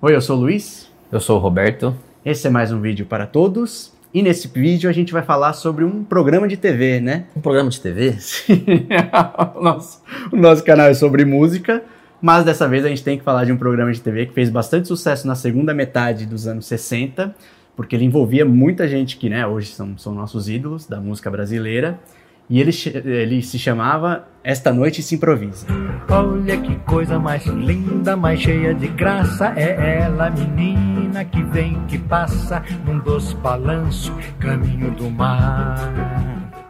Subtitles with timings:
[0.00, 0.88] Oi, eu sou o Luiz.
[1.10, 1.92] Eu sou o Roberto.
[2.24, 3.92] Esse é mais um vídeo para todos.
[4.14, 7.24] E nesse vídeo a gente vai falar sobre um programa de TV, né?
[7.34, 8.12] Um programa de TV?
[8.22, 8.64] Sim.
[9.56, 10.00] o, nosso,
[10.30, 11.82] o nosso canal é sobre música,
[12.22, 14.48] mas dessa vez a gente tem que falar de um programa de TV que fez
[14.50, 17.34] bastante sucesso na segunda metade dos anos 60,
[17.74, 21.98] porque ele envolvia muita gente que, né, hoje são, são nossos ídolos da música brasileira.
[22.50, 22.70] E ele,
[23.04, 25.66] ele se chamava Esta Noite Se Improvisa.
[26.08, 29.52] Olha que coisa mais linda, mais cheia de graça.
[29.54, 35.76] É ela, menina, que vem, que passa num doce balanço, caminho do mar.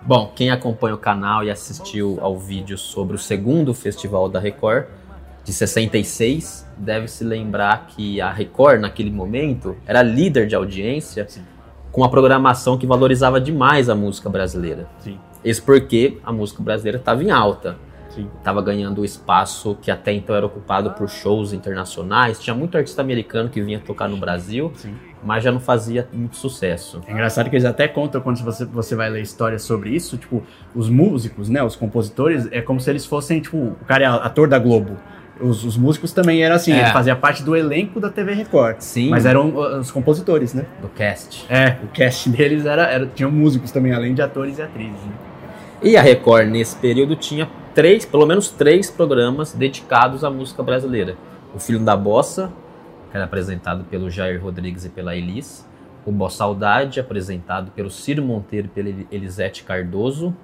[0.04, 4.86] Bom, quem acompanha o canal e assistiu ao vídeo sobre o segundo festival da Record,
[5.44, 11.28] de 66, deve se lembrar que a Record, naquele momento, era líder de audiência.
[11.28, 11.42] Sim
[11.90, 14.86] com uma programação que valorizava demais a música brasileira.
[15.00, 15.18] Sim.
[15.44, 17.76] Isso porque a música brasileira estava em alta.
[18.38, 22.40] Estava ganhando o espaço que até então era ocupado por shows internacionais.
[22.40, 24.94] Tinha muito artista americano que vinha tocar no Brasil, Sim.
[25.22, 27.00] mas já não fazia muito sucesso.
[27.06, 30.42] É engraçado que eles até contam quando você, você vai ler histórias sobre isso, tipo,
[30.74, 34.48] os músicos, né, os compositores, é como se eles fossem, tipo, o cara é ator
[34.48, 34.96] da Globo.
[35.40, 36.80] Os, os, músicos também eram assim, é.
[36.80, 38.80] eles faziam parte do elenco da TV Record.
[38.80, 39.10] Sim.
[39.10, 40.66] Mas eram os compositores, né?
[40.82, 41.46] Do cast.
[41.48, 45.00] É, o cast deles era, era tinham músicos também, além de atores e atrizes.
[45.00, 45.27] Né?
[45.80, 51.16] E a Record, nesse período, tinha três, pelo menos três programas dedicados à música brasileira.
[51.54, 52.50] O Filho da Bossa,
[53.10, 55.64] que era apresentado pelo Jair Rodrigues e pela Elis.
[56.04, 60.34] O Bossa Saudade, apresentado pelo Ciro Monteiro e pela Elisete Cardoso.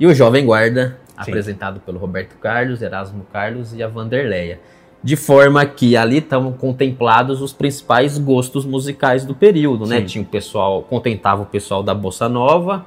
[0.00, 1.30] E o Jovem Guarda, Sim.
[1.30, 4.58] apresentado pelo Roberto Carlos, Erasmo Carlos e a Vanderleia.
[5.00, 10.00] De forma que ali estavam contemplados os principais gostos musicais do período, né?
[10.02, 12.86] Tinha o pessoal, contentava o pessoal da Bossa Nova,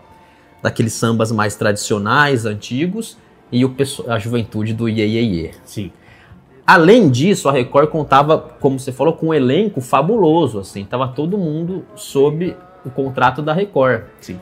[0.61, 3.17] daqueles sambas mais tradicionais, antigos,
[3.52, 3.75] e o
[4.08, 5.52] a juventude do Iê, Iê, Iê.
[5.64, 5.91] Sim.
[6.66, 11.38] Além disso, a Record contava, como você falou, com um elenco fabuloso, assim, tava todo
[11.38, 14.03] mundo sob o contrato da Record.
[14.19, 14.38] Sim.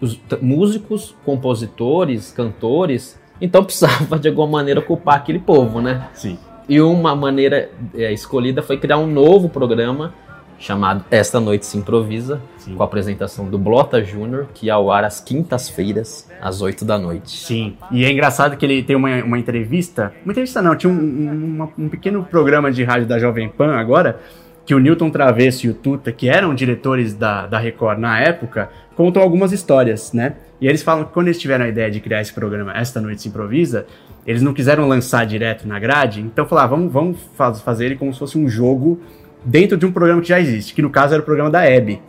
[0.00, 6.08] Os músicos, compositores, cantores, então precisava de alguma maneira ocupar aquele povo, né?
[6.12, 6.38] Sim.
[6.68, 10.12] E uma maneira é, escolhida foi criar um novo programa
[10.58, 12.74] chamado Esta Noite Se Improvisa, Sim.
[12.74, 16.98] com a apresentação do Blota Júnior, que é ao ar às quintas-feiras, às 8 da
[16.98, 17.30] noite.
[17.30, 20.96] Sim, e é engraçado que ele tem uma, uma entrevista, uma entrevista não, tinha um,
[20.96, 24.20] um, um pequeno programa de rádio da Jovem Pan agora,
[24.66, 28.68] que o Newton Travesso e o Tuta, que eram diretores da, da Record na época,
[28.94, 30.34] contam algumas histórias, né?
[30.60, 33.22] E eles falam que quando eles tiveram a ideia de criar esse programa Esta Noite
[33.22, 33.86] Se Improvisa,
[34.26, 38.12] eles não quiseram lançar direto na grade, então falaram, ah, vamos, vamos fazer ele como
[38.12, 39.00] se fosse um jogo
[39.44, 42.02] dentro de um programa que já existe, que no caso era o programa da Abby.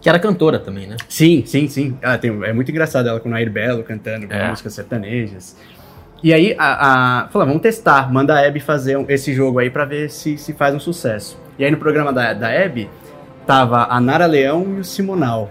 [0.00, 0.96] Que era cantora também, né?
[1.08, 1.98] Sim, sim, sim.
[2.00, 4.48] Ela tem, é muito engraçado ela com o Nair Belo cantando é.
[4.48, 5.56] músicas sertanejas.
[6.22, 9.70] E aí, a, a, falou, vamos testar, manda a Abby fazer um, esse jogo aí
[9.70, 11.38] para ver se, se faz um sucesso.
[11.58, 12.88] E aí no programa da, da Abby,
[13.46, 15.50] tava a Nara Leão e o Simonal.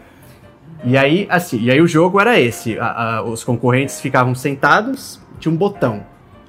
[0.83, 5.19] E aí, assim, e aí o jogo era esse, a, a, os concorrentes ficavam sentados,
[5.39, 6.03] tinha um botão.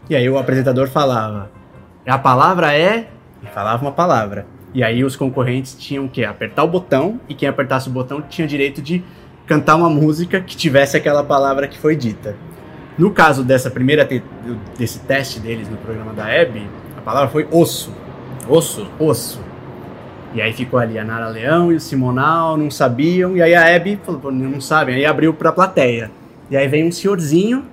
[0.09, 1.51] E aí o apresentador falava,
[2.07, 3.09] a palavra é...
[3.43, 4.47] E falava uma palavra.
[4.77, 8.47] E aí os concorrentes tinham que apertar o botão e quem apertasse o botão tinha
[8.47, 9.03] direito de
[9.47, 12.37] cantar uma música que tivesse aquela palavra que foi dita.
[12.99, 14.23] No caso dessa primeira te
[14.77, 17.91] desse teste deles no programa da Abby, a palavra foi osso.
[18.47, 18.87] Osso?
[18.99, 19.41] Osso.
[20.35, 23.75] E aí ficou ali a Nara Leão e o Simonal, não sabiam, e aí a
[23.75, 26.11] Abby falou, não sabem, aí abriu pra plateia.
[26.51, 27.65] E aí vem um senhorzinho,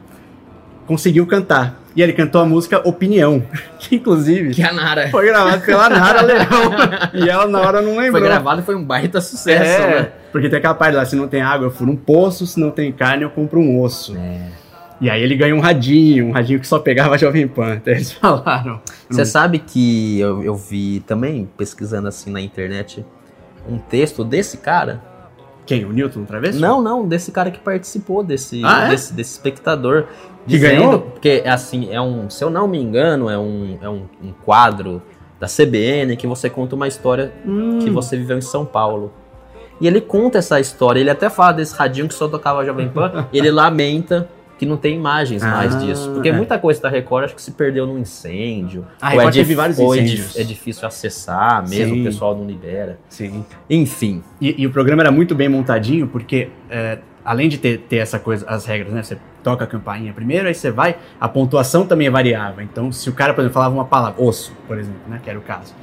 [0.87, 1.82] conseguiu cantar.
[1.95, 3.43] E ele cantou a música Opinião,
[3.79, 4.53] que inclusive.
[4.53, 5.09] Que a Nara.
[5.09, 6.47] Foi gravado pela Nara Leão.
[7.13, 8.19] e ela na hora não lembrou.
[8.19, 10.11] Foi gravado e foi um baita sucesso, é, né?
[10.31, 12.71] Porque tem aquela parte lá: se não tem água, eu furo um poço, se não
[12.71, 14.15] tem carne, eu compro um osso.
[14.17, 14.63] É.
[14.99, 17.73] E aí ele ganhou um radinho, um radinho que só pegava a Jovem Pan.
[17.73, 18.81] Até eles falaram.
[19.09, 23.05] Você sabe que eu, eu vi também, pesquisando assim na internet,
[23.69, 25.01] um texto desse cara.
[25.65, 25.85] Quem?
[25.85, 26.59] O Newton Travesso?
[26.59, 28.89] Não, não, desse cara que participou, desse, ah, é?
[28.89, 30.05] desse, desse espectador.
[30.45, 30.99] Que dizendo, ganhou?
[30.99, 35.01] Porque, assim, é um, se eu não me engano, é um, é um, um quadro
[35.39, 37.79] da CBN que você conta uma história hum.
[37.79, 39.11] que você viveu em São Paulo.
[39.79, 43.27] E ele conta essa história, ele até fala desse radinho que só tocava Jovem Pan,
[43.33, 46.11] ele lamenta que não tem imagens ah, mais disso.
[46.13, 46.31] Porque é.
[46.31, 48.85] muita coisa da Record acho que se perdeu num incêndio.
[49.01, 50.37] A Record é teve vários incêndios.
[50.37, 52.01] É, é difícil acessar, mesmo Sim.
[52.01, 52.99] o pessoal não libera.
[53.09, 53.45] Sim.
[53.69, 54.23] Enfim.
[54.39, 58.19] E, e o programa era muito bem montadinho, porque é, além de ter, ter essa
[58.19, 59.01] coisa, as regras, né?
[59.01, 62.63] Você toca a campainha primeiro, aí você vai, a pontuação também variava.
[62.63, 65.19] Então, se o cara, por exemplo, falava uma palavra, osso, por exemplo, né?
[65.23, 65.73] Que era o caso.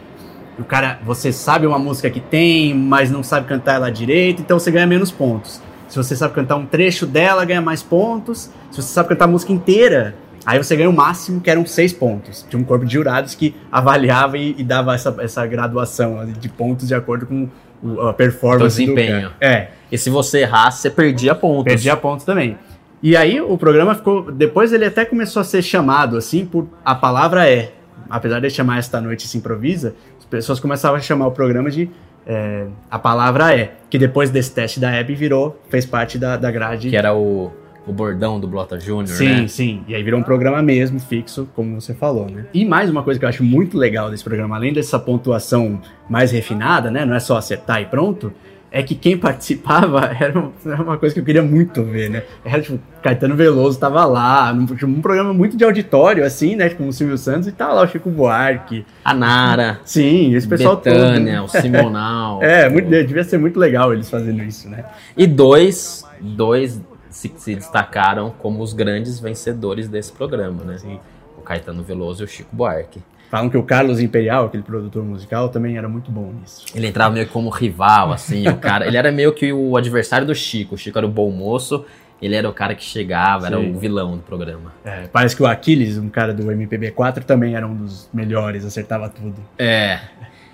[0.58, 4.58] O cara, você sabe uma música que tem, mas não sabe cantar ela direito, então
[4.58, 5.62] você ganha menos pontos.
[5.91, 8.51] Se você sabe cantar um trecho dela, ganha mais pontos.
[8.71, 10.15] Se você sabe cantar a música inteira,
[10.45, 12.47] Aí você ganha o máximo, que eram seis pontos.
[12.49, 16.89] Tinha um corpo de jurados que avaliava e, e dava essa, essa graduação de pontos
[16.89, 17.49] de acordo com
[17.83, 19.29] o, a performance o desempenho.
[19.29, 19.35] do.
[19.41, 19.71] É.
[19.93, 21.65] E se você errasse, você perdia pontos.
[21.65, 22.57] Perdia pontos também.
[23.03, 24.31] E aí o programa ficou.
[24.31, 27.73] Depois ele até começou a ser chamado assim por a palavra é.
[28.09, 31.89] Apesar de chamar esta noite se improvisa, as pessoas começavam a chamar o programa de
[32.26, 33.72] é, a palavra é.
[33.88, 36.90] Que depois desse teste da Hebe virou, fez parte da, da grade.
[36.90, 37.50] Que era o,
[37.87, 39.49] o bordão do Blota Júnior, Sim, né?
[39.49, 39.82] sim.
[39.88, 42.46] E aí virou um programa mesmo, fixo, como você falou, né?
[42.55, 46.31] E mais uma coisa que eu acho muito legal desse programa, além dessa pontuação mais
[46.31, 47.05] refinada, né?
[47.05, 48.32] Não é só acertar e pronto
[48.72, 50.38] é que quem participava era
[50.82, 52.22] uma coisa que eu queria muito ver, né?
[52.44, 56.69] Era tipo, Caetano Veloso tava lá, num, tipo, um programa muito de auditório, assim, né?
[56.69, 58.87] Tipo, o Silvio Santos e tava lá o Chico Buarque.
[59.05, 59.81] A Nara.
[59.84, 61.46] Sim, esse pessoal Betânia, todo.
[61.46, 62.43] o Simonal.
[62.43, 64.84] é, muito, devia ser muito legal eles fazendo isso, né?
[65.17, 66.81] E dois, dois
[67.11, 70.78] se, se destacaram como os grandes vencedores desse programa, né?
[70.78, 71.00] Sim.
[71.37, 73.02] O Caetano Veloso e o Chico Buarque.
[73.31, 76.67] Falam que o Carlos Imperial, aquele produtor musical, também era muito bom nisso.
[76.75, 78.88] Ele entrava meio como rival, assim, o cara.
[78.88, 80.75] Ele era meio que o adversário do Chico.
[80.75, 81.85] O Chico era o bom moço,
[82.21, 83.47] ele era o cara que chegava, Sim.
[83.47, 84.73] era o vilão do programa.
[84.85, 89.09] É, parece que o Aquiles, um cara do MPB4, também era um dos melhores, acertava
[89.09, 89.37] tudo.
[89.56, 90.00] É.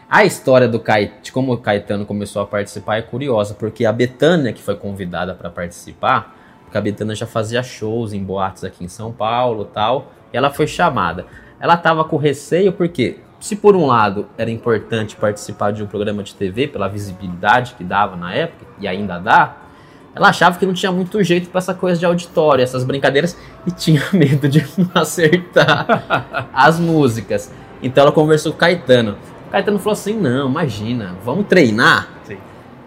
[0.09, 3.93] A história do Caetano, de como o Caetano começou a participar é curiosa, porque a
[3.93, 8.85] Betânia, que foi convidada para participar, porque a Betânia já fazia shows em boates aqui
[8.85, 11.25] em São Paulo tal, e ela foi chamada
[11.61, 16.23] ela estava com receio porque, se por um lado era importante participar de um programa
[16.23, 19.57] de TV pela visibilidade que dava na época e ainda dá,
[20.15, 23.37] ela achava que não tinha muito jeito para essa coisa de auditório, essas brincadeiras
[23.67, 27.53] e tinha medo de não acertar as músicas.
[27.83, 29.17] Então ela conversou com o Caetano.
[29.49, 32.16] O Caetano falou assim: "Não, imagina, vamos treinar".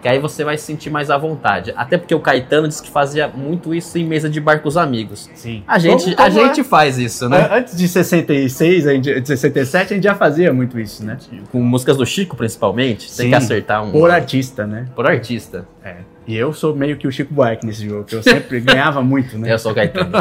[0.00, 1.72] Que aí você vai se sentir mais à vontade.
[1.76, 4.76] Até porque o Caetano disse que fazia muito isso em mesa de bar com os
[4.76, 5.28] amigos.
[5.34, 5.62] Sim.
[5.66, 7.48] A gente, como, como a gente faz isso, né?
[7.52, 11.18] Antes de 66, de 67, a gente já fazia muito isso, né?
[11.52, 13.90] Com músicas do Chico, principalmente, Sim, tem que acertar um.
[13.92, 14.86] Por artista, né?
[14.96, 15.66] Por artista.
[15.84, 15.96] É.
[16.26, 19.36] E eu sou meio que o Chico Buarque nesse jogo, que eu sempre ganhava muito,
[19.36, 19.52] né?
[19.52, 20.12] Eu sou o Caetano.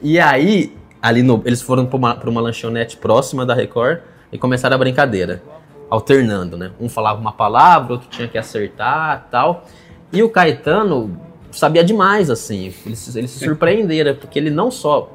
[0.00, 0.72] e aí,
[1.02, 3.98] ali no, eles foram para uma, uma lanchonete próxima da Record
[4.30, 5.42] e começaram a brincadeira
[5.90, 6.72] alternando, né?
[6.80, 9.64] Um falava uma palavra, outro tinha que acertar tal.
[10.12, 11.18] E o Caetano
[11.50, 12.72] sabia demais, assim.
[12.84, 15.10] Eles, eles se surpreenderam, porque ele não só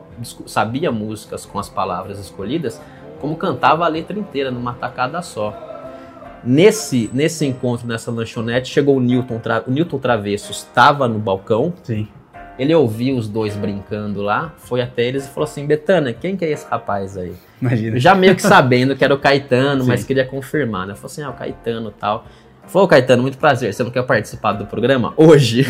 [0.45, 2.81] sabia músicas com as palavras escolhidas,
[3.19, 5.53] como cantava a letra inteira numa tacada só.
[6.44, 11.71] Nesse, nesse encontro, nessa lanchonete, chegou o Newton, o Newton Travesso, estava no balcão.
[11.83, 12.07] Sim.
[12.61, 16.45] Ele ouviu os dois brincando lá, foi até eles e falou assim: Betânia, quem que
[16.45, 17.33] é esse rapaz aí?
[17.59, 17.99] Imagina.
[17.99, 19.87] Já meio que sabendo que era o Caetano, Sim.
[19.87, 20.93] mas queria confirmar, né?
[20.93, 22.23] Falou assim: ah, o Caetano e tal.
[22.67, 23.73] Falou, Caetano, muito prazer.
[23.73, 25.11] Você não quer participar do programa?
[25.17, 25.65] Hoje.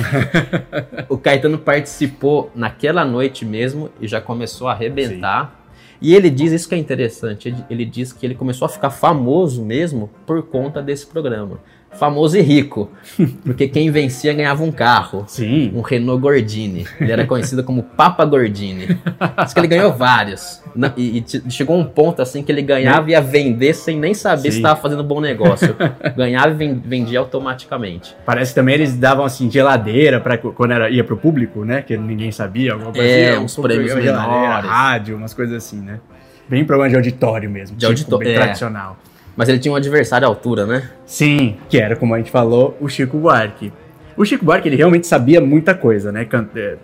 [1.07, 5.45] o Caetano participou naquela noite mesmo e já começou a arrebentar.
[5.45, 5.77] Sim.
[6.01, 8.89] E ele diz, isso que é interessante, ele, ele diz que ele começou a ficar
[8.89, 11.59] famoso mesmo por conta desse programa
[11.93, 12.89] famoso e rico.
[13.43, 15.23] Porque quem vencia ganhava um carro.
[15.27, 15.71] Sim.
[15.75, 16.85] Um Renault Gordini.
[16.99, 18.97] Ele era conhecido como Papa Gordini.
[19.43, 20.61] Diz que ele ganhou vários.
[20.95, 24.43] E, e chegou um ponto assim que ele ganhava e ia vender sem nem saber
[24.43, 24.51] Sim.
[24.51, 25.75] se estava fazendo um bom negócio.
[26.15, 28.15] ganhava e vendia automaticamente.
[28.25, 31.81] Parece que também eles davam assim geladeira para quando era, ia pro público, né?
[31.81, 32.73] Que ninguém sabia.
[32.73, 34.69] Alguma coisa é, assim, uns um prêmios menores.
[34.69, 35.99] Rádio, umas coisas assim, né?
[36.47, 37.77] Bem programa de auditório mesmo.
[37.77, 38.25] De tipo, auditório.
[38.25, 38.39] Bem é.
[38.39, 38.97] tradicional.
[39.36, 40.89] Mas ele tinha um adversário à altura, né?
[41.06, 43.72] Sim, que era, como a gente falou, o Chico Buarque.
[44.17, 46.27] O Chico Buarque, ele realmente sabia muita coisa, né?
[46.55, 46.77] É,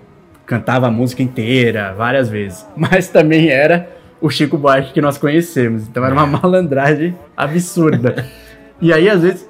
[0.45, 2.65] cantava a música inteira, várias vezes.
[2.75, 3.89] Mas também era
[4.21, 5.87] o Chico Buarque que nós conhecemos.
[5.87, 6.41] Então era uma é.
[6.41, 8.25] malandragem absurda.
[8.81, 9.47] e aí, às vezes,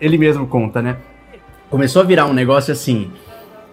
[0.00, 0.96] ele mesmo conta, né?
[1.70, 3.10] Começou a virar um negócio assim.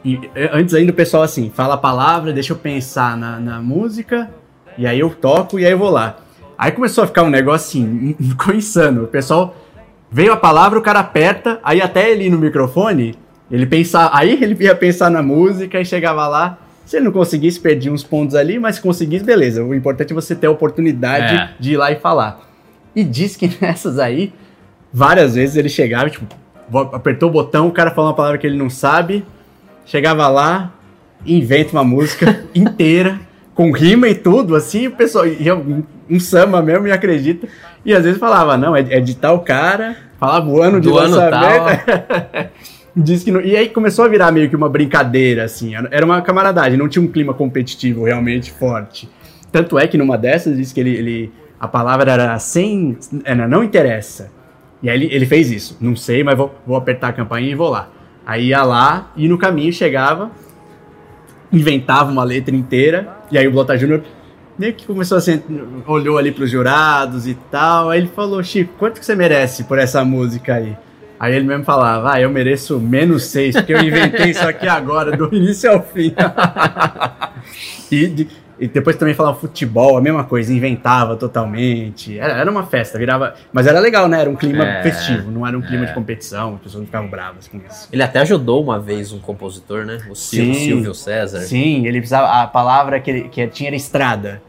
[0.05, 0.19] E
[0.53, 4.29] antes ainda o pessoal assim, fala a palavra, deixa eu pensar na, na música,
[4.77, 6.17] e aí eu toco e aí eu vou lá.
[6.59, 9.05] Aí começou a ficar um negócio assim, ficou insano.
[9.05, 9.55] O pessoal
[10.11, 13.15] veio a palavra, o cara aperta, aí até ele ir no microfone,
[13.49, 16.57] ele pensar, aí ele ia pensar na música e chegava lá.
[16.85, 19.63] Se ele não conseguisse, perdia uns pontos ali, mas se conseguisse, beleza.
[19.63, 21.49] O importante é você ter a oportunidade é.
[21.57, 22.41] de ir lá e falar.
[22.93, 24.33] E diz que nessas aí,
[24.91, 26.25] várias vezes ele chegava, tipo,
[26.91, 29.23] apertou o botão, o cara falou uma palavra que ele não sabe,
[29.85, 30.73] chegava lá,
[31.25, 33.28] inventa uma música inteira
[33.59, 37.45] com rima e tudo, assim, o pessoal ia um, um samba mesmo e acredita.
[37.83, 41.81] E às vezes falava, não, é, é de tal cara, falava o ano de lançamento.
[42.95, 46.21] Diz que não, e aí começou a virar meio que uma brincadeira, assim, era uma
[46.21, 49.09] camaradagem, não tinha um clima competitivo realmente forte.
[49.51, 53.61] Tanto é que numa dessas diz que ele, ele a palavra era sem, era não
[53.61, 54.31] interessa.
[54.81, 57.55] E aí ele, ele fez isso, não sei, mas vou, vou apertar a campainha e
[57.55, 57.89] vou lá.
[58.25, 60.31] Aí ia lá e no caminho chegava,
[61.51, 64.03] inventava uma letra inteira E aí o Blota Júnior
[64.57, 65.41] meio que começou assim,
[65.87, 67.89] olhou ali pros jurados e tal.
[67.89, 70.75] Aí ele falou, Chico, quanto que você merece por essa música aí?
[71.19, 75.15] Aí ele mesmo falava, ah, eu mereço menos seis, porque eu inventei isso aqui agora,
[75.15, 76.13] do início ao fim.
[77.91, 78.27] e, de,
[78.59, 82.17] e depois também falava futebol, a mesma coisa, inventava totalmente.
[82.19, 83.33] Era, era uma festa, virava.
[83.53, 84.21] Mas era legal, né?
[84.21, 85.87] Era um clima É, festivo, não era um clima é.
[85.87, 87.87] de competição, as pessoas não ficavam bravas com isso.
[87.91, 89.99] Ele até ajudou uma vez um compositor, né?
[90.09, 90.53] O Sil- Sim.
[90.53, 91.39] Silvio César.
[91.41, 92.41] Sim, ele precisava.
[92.41, 94.41] A palavra que, ele, que tinha era estrada.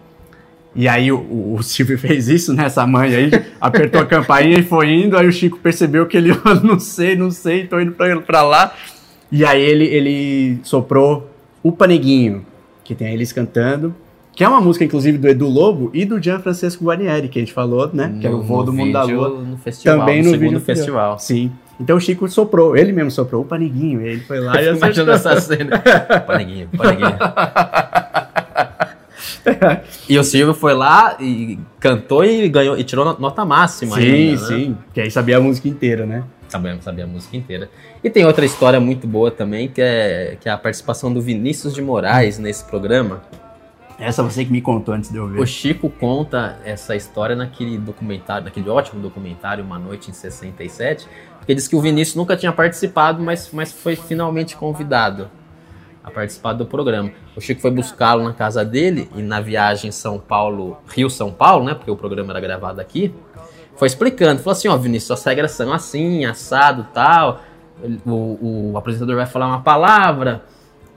[0.75, 4.63] E aí o, o, o Silvio fez isso nessa mãe aí, apertou a campainha e
[4.63, 6.31] foi indo, aí o Chico percebeu que ele,
[6.63, 8.73] não sei, não sei, tô indo pra, pra lá.
[9.33, 11.29] E aí ele, ele soprou
[11.63, 12.45] o Paneguinho,
[12.85, 13.95] que tem a Elis cantando,
[14.33, 17.53] que é uma música, inclusive, do Edu Lobo e do Gianfrancesco Guarnieri, que a gente
[17.53, 18.17] falou, né?
[18.21, 19.29] que era o No- voo no do mundo da lua.
[19.29, 21.19] No festival, Também no, no segundo vídeo festival.
[21.19, 21.53] Sim.
[21.79, 25.15] Então o Chico soprou, ele mesmo soprou o Paneguinho, e ele foi lá e Imagina
[25.15, 25.33] acertou.
[25.33, 25.79] essa cena.
[26.27, 27.19] Paneguinho, paneguinho.
[30.09, 34.41] e o Silvio foi lá e cantou e ganhou e tirou nota máxima Sim, ainda,
[34.43, 34.47] né?
[34.49, 34.77] sim.
[34.93, 36.25] Que aí sabia a música inteira, né?
[36.49, 37.71] Sabia, sabia a música inteira.
[38.03, 41.73] E tem outra história muito boa também, que é, que é a participação do Vinícius
[41.75, 43.23] de Moraes nesse programa.
[44.01, 45.39] Essa você que me contou antes de eu ver.
[45.39, 51.07] O Chico conta essa história naquele documentário, naquele ótimo documentário Uma Noite em 67,
[51.39, 55.31] porque diz que o Vinícius nunca tinha participado, mas, mas foi finalmente convidado
[56.03, 57.11] a participar do programa.
[57.37, 61.75] O Chico foi buscá-lo na casa dele e na viagem São Paulo, Rio-São Paulo, né,
[61.75, 63.15] porque o programa era gravado aqui,
[63.77, 67.43] foi explicando, falou assim, ó, Vinícius, as regras são assim, assado, tal,
[68.07, 70.43] o, o apresentador vai falar uma palavra,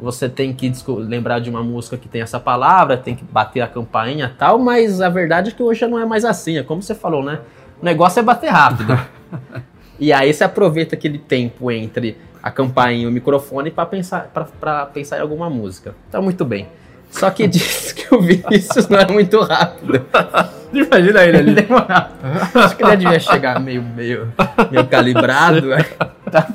[0.03, 3.67] você tem que lembrar de uma música que tem essa palavra, tem que bater a
[3.67, 6.63] campainha e tal, mas a verdade é que hoje já não é mais assim, é
[6.63, 7.39] como você falou, né?
[7.81, 8.99] O negócio é bater rápido.
[9.97, 14.43] e aí você aproveita aquele tempo entre a campainha e o microfone para pensar, pra-
[14.59, 15.95] pra pensar em alguma música.
[16.09, 16.67] Então, muito bem.
[17.09, 20.05] Só que diz que o Vinícius não é muito rápido.
[20.73, 21.53] Imagina ele ali.
[21.55, 22.09] demorava.
[22.55, 24.33] Acho que ele devia chegar meio, meio,
[24.71, 25.67] meio calibrado.
[25.67, 25.85] né?
[26.31, 26.47] Tá.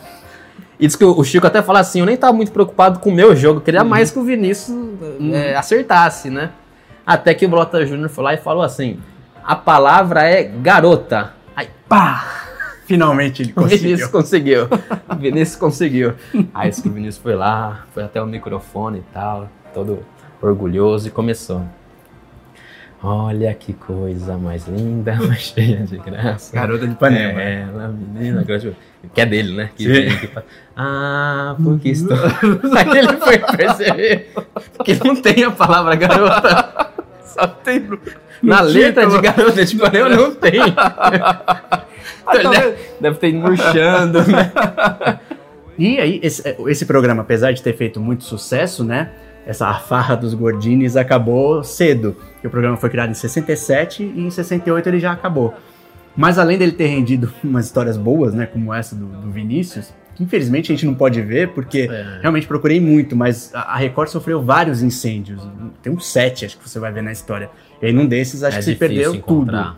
[0.78, 3.14] E diz que o Chico até fala assim: eu nem tava muito preocupado com o
[3.14, 4.76] meu jogo, eu queria mais que o Vinícius
[5.32, 6.50] é, acertasse, né?
[7.04, 8.99] Até que o Brota Júnior foi lá e falou assim:
[9.42, 11.32] a palavra é garota.
[11.56, 12.44] Aí, pá!
[12.85, 14.68] Finalmente ele O Vinícius conseguiu.
[14.68, 14.99] conseguiu.
[15.11, 16.14] O Vinícius conseguiu.
[16.54, 20.00] Aí que o Vinícius foi lá, foi até o microfone e tal, todo
[20.40, 21.62] orgulhoso e começou.
[23.02, 26.55] Olha que coisa mais linda, mais cheia de graça.
[26.55, 27.40] Garota de Ipanema.
[27.40, 28.73] É, ela, menina, de-
[29.14, 29.71] que é dele, né?
[29.76, 30.28] Que vem, que
[30.76, 32.17] ah, porque estou.
[32.76, 34.31] Aí ele foi perceber
[34.85, 36.90] que não tem a palavra garota.
[37.25, 37.99] Só tem no,
[38.43, 40.61] Na no letra de garota de Ipanema não tem.
[42.31, 44.52] Então ele talvez- deve, deve ter ido murchando, né?
[45.78, 49.11] E aí, esse, esse programa, apesar de ter feito muito sucesso, né?
[49.49, 52.14] Essa farra dos Gordines acabou cedo.
[52.45, 55.55] O programa foi criado em 67 e em 68 ele já acabou.
[56.14, 58.45] Mas além dele ter rendido umas histórias boas, né?
[58.47, 62.19] Como essa do, do Vinícius, que infelizmente a gente não pode ver, porque É.
[62.21, 65.40] realmente procurei muito, mas a, a Record sofreu vários incêndios.
[65.83, 67.49] Tem uns sete, acho que você vai ver na história.
[67.81, 69.71] E aí num desses, acho É que se perdeu encontrar.
[69.71, 69.76] tudo.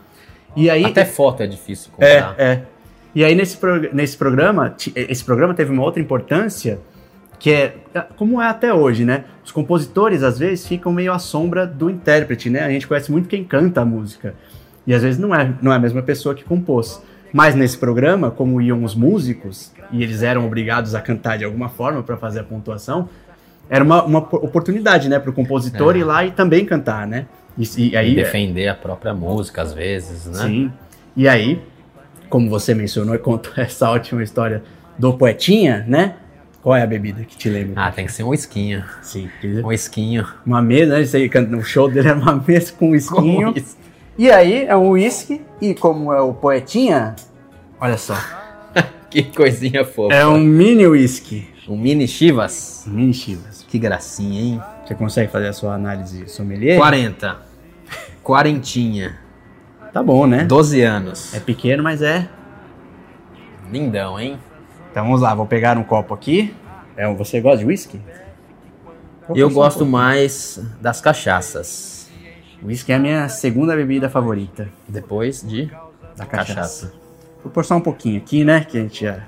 [0.57, 2.35] E aí, Até foto é difícil é, encontrar.
[2.45, 2.63] é.
[3.15, 6.81] E aí nesse, prog- nesse programa, esse programa teve uma outra importância,
[7.41, 7.75] que é,
[8.17, 9.25] como é até hoje, né?
[9.45, 12.61] Os compositores, às vezes, ficam meio à sombra do intérprete, né?
[12.61, 14.35] A gente conhece muito quem canta a música.
[14.87, 17.03] E às vezes não é, não é a mesma pessoa que compôs.
[17.33, 21.69] Mas nesse programa, como iam os músicos, e eles eram obrigados a cantar de alguma
[21.69, 23.09] forma para fazer a pontuação,
[23.69, 26.01] era uma, uma po- oportunidade, né, para o compositor É.
[26.01, 27.27] ir lá e também cantar, né?
[27.57, 30.47] E, e aí, E defender a própria música, às vezes, né?
[30.47, 30.73] Sim.
[31.17, 31.63] E aí,
[32.29, 34.63] como você mencionou e contou essa ótima história
[34.99, 36.17] do poetinha, né?
[36.63, 37.83] Qual é a bebida que te lembra?
[37.83, 38.85] Ah, tem que ser um esquinho.
[39.03, 39.31] sim.
[39.65, 40.27] Um esquinho.
[40.45, 41.03] Uma mesa, né?
[41.03, 43.55] Isso aí, o show dele era uma mesa com um esquinho.
[43.55, 43.61] Com.
[44.19, 45.41] E aí, é um uísque.
[45.61, 47.17] E como é o poetinha,
[47.81, 48.15] olha só.
[49.11, 50.15] Que coisinha fofa.
[50.15, 51.49] É um mini uísque.
[51.69, 52.85] Um mini Chivas.
[52.87, 53.67] Mini chivas.
[53.69, 54.63] Que gracinha, hein?
[54.87, 56.77] Você consegue fazer a sua análise sommelier?
[56.79, 57.37] 40.
[58.23, 59.19] Quarentinha.
[59.93, 60.45] Tá bom, né?
[60.45, 61.35] 12 anos.
[61.35, 62.29] É pequeno, mas é.
[63.73, 64.39] Lindão, hein?
[64.91, 66.55] Então vamos lá, vou pegar um copo aqui.
[66.97, 68.01] É, um- você gosta de uísque?
[69.35, 72.11] Eu gosto mais das cachaças.
[72.63, 75.67] Whisky é a minha segunda bebida favorita Depois de
[76.17, 76.55] da cachaça.
[76.55, 76.93] cachaça.
[77.43, 78.65] Vou pôr só um pouquinho aqui, né?
[78.69, 79.21] Que a gente já.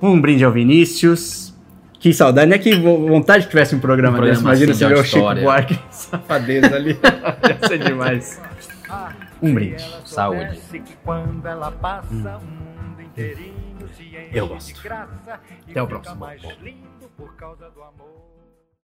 [0.00, 1.52] Um brinde ao Vinícius.
[1.98, 2.56] Que saudade, né?
[2.58, 4.64] Que vo- vontade que tivesse um programa, Um programa desse.
[4.64, 5.42] Imagina assim de ver o Chico.
[5.42, 6.96] Buarque safadeza ali.
[7.62, 8.40] Ia ser demais.
[9.42, 9.84] Um brinde.
[10.04, 10.44] Saúde.
[10.46, 10.82] Parece
[14.32, 14.80] Eu gosto.
[15.68, 16.26] Até o próximo.